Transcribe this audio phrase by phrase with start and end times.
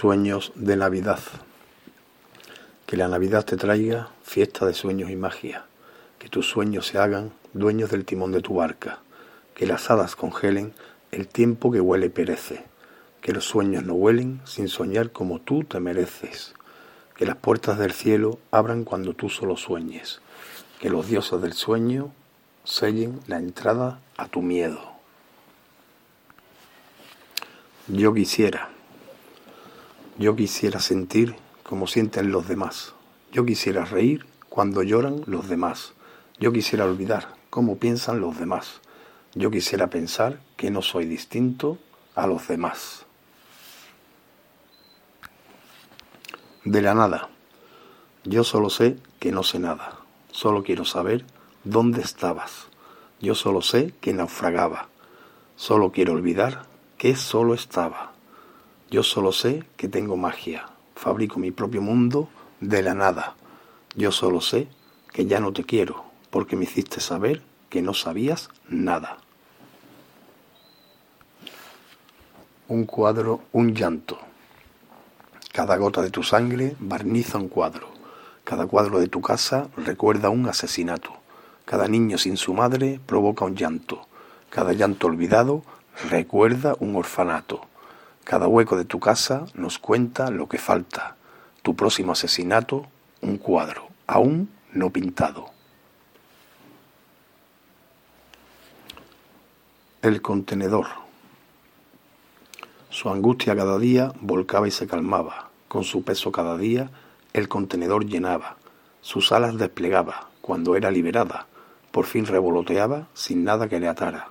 [0.00, 1.18] Sueños de Navidad.
[2.86, 5.66] Que la Navidad te traiga fiesta de sueños y magia.
[6.18, 9.00] Que tus sueños se hagan dueños del timón de tu barca.
[9.54, 10.72] Que las hadas congelen
[11.12, 12.64] el tiempo que huele y perece.
[13.20, 16.54] Que los sueños no huelen sin soñar como tú te mereces.
[17.14, 20.22] Que las puertas del cielo abran cuando tú solo sueñes.
[20.80, 22.10] Que los dioses del sueño
[22.64, 24.80] sellen la entrada a tu miedo.
[27.86, 28.70] Yo quisiera
[30.20, 32.92] yo quisiera sentir como sienten los demás.
[33.32, 35.94] Yo quisiera reír cuando lloran los demás.
[36.38, 38.82] Yo quisiera olvidar cómo piensan los demás.
[39.34, 41.78] Yo quisiera pensar que no soy distinto
[42.14, 43.06] a los demás.
[46.64, 47.30] De la nada.
[48.24, 50.00] Yo solo sé que no sé nada.
[50.32, 51.24] Solo quiero saber
[51.64, 52.66] dónde estabas.
[53.22, 54.90] Yo solo sé que naufragaba.
[55.56, 56.66] Solo quiero olvidar
[56.98, 58.09] que solo estaba.
[58.90, 62.28] Yo solo sé que tengo magia, fabrico mi propio mundo
[62.60, 63.36] de la nada.
[63.94, 64.66] Yo solo sé
[65.12, 69.18] que ya no te quiero, porque me hiciste saber que no sabías nada.
[72.66, 74.18] Un cuadro, un llanto.
[75.52, 77.90] Cada gota de tu sangre barniza un cuadro.
[78.42, 81.12] Cada cuadro de tu casa recuerda un asesinato.
[81.64, 84.08] Cada niño sin su madre provoca un llanto.
[84.48, 85.62] Cada llanto olvidado
[86.08, 87.69] recuerda un orfanato.
[88.30, 91.16] Cada hueco de tu casa nos cuenta lo que falta.
[91.62, 92.86] Tu próximo asesinato,
[93.22, 95.46] un cuadro, aún no pintado.
[100.00, 100.86] El contenedor.
[102.88, 105.50] Su angustia cada día volcaba y se calmaba.
[105.66, 106.88] Con su peso cada día
[107.32, 108.58] el contenedor llenaba.
[109.00, 110.28] Sus alas desplegaba.
[110.40, 111.48] Cuando era liberada,
[111.90, 114.28] por fin revoloteaba sin nada que le atara.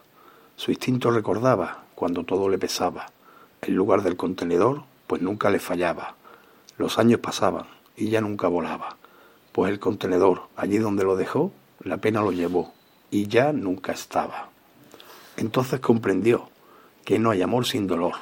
[0.55, 3.07] Su instinto recordaba cuando todo le pesaba
[3.61, 6.15] el lugar del contenedor, pues nunca le fallaba.
[6.77, 8.97] Los años pasaban y ya nunca volaba,
[9.51, 11.51] pues el contenedor, allí donde lo dejó,
[11.83, 12.73] la pena lo llevó
[13.11, 14.49] y ya nunca estaba.
[15.37, 16.49] Entonces comprendió
[17.05, 18.13] que no hay amor sin dolor,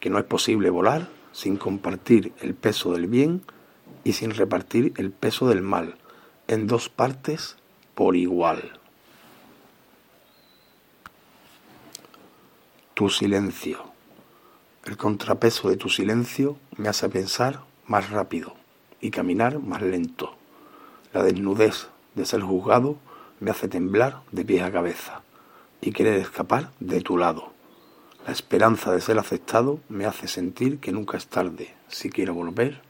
[0.00, 3.42] que no es posible volar sin compartir el peso del bien
[4.04, 5.96] y sin repartir el peso del mal
[6.48, 7.56] en dos partes
[7.94, 8.78] por igual.
[12.94, 13.91] Tu silencio.
[14.84, 18.54] El contrapeso de tu silencio me hace pensar más rápido
[19.00, 20.34] y caminar más lento.
[21.12, 22.96] La desnudez de ser juzgado
[23.38, 25.22] me hace temblar de pie a cabeza
[25.80, 27.52] y querer escapar de tu lado.
[28.26, 32.80] La esperanza de ser aceptado me hace sentir que nunca es tarde si quiero volver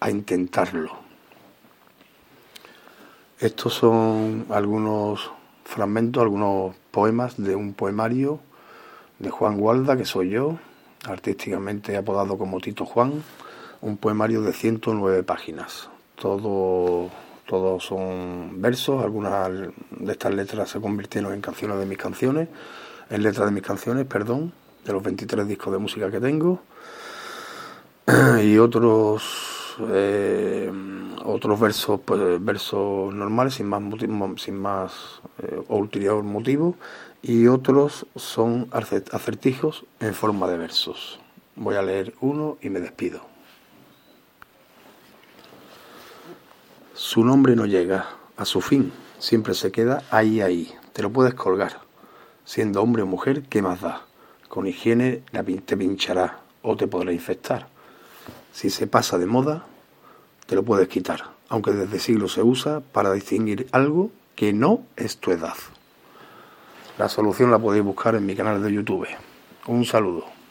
[0.00, 0.92] a intentarlo.
[3.38, 5.30] Estos son algunos
[5.64, 8.40] fragmentos, algunos poemas de un poemario
[9.18, 10.58] de Juan Gualda, que soy yo,
[11.04, 13.22] artísticamente apodado como Tito Juan,
[13.80, 15.88] un poemario de 109 páginas.
[16.14, 17.10] Todo,
[17.48, 19.50] todos son versos, algunas
[19.90, 22.48] de estas letras se convirtieron en canciones de mis canciones,
[23.10, 24.52] en letras de mis canciones, perdón,
[24.84, 26.60] de los 23 discos de música que tengo,
[28.42, 30.70] y otros eh,
[31.24, 33.82] otros versos pues, versos normales sin más
[34.36, 36.76] sin más eh, ulterior motivo
[37.22, 41.20] y otros son acertijos en forma de versos.
[41.54, 43.20] Voy a leer uno y me despido.
[46.94, 48.06] Su nombre no llega
[48.36, 50.72] a su fin, siempre se queda ahí, ahí.
[50.92, 51.80] Te lo puedes colgar.
[52.44, 54.06] Siendo hombre o mujer, ¿qué más da?
[54.48, 55.22] Con higiene
[55.64, 57.68] te pinchará o te podrá infectar.
[58.52, 59.66] Si se pasa de moda,
[60.52, 65.16] te lo puedes quitar, aunque desde siglos se usa para distinguir algo que no es
[65.16, 65.54] tu edad.
[66.98, 69.06] La solución la podéis buscar en mi canal de YouTube.
[69.66, 70.41] Un saludo.